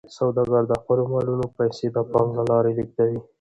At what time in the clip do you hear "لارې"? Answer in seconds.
2.51-2.71